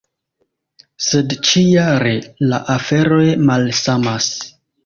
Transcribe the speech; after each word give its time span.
Sed 1.07 1.35
ĉi-jare 1.49 2.15
la 2.53 2.63
aferoj 2.79 3.23
malsamas. 3.51 4.33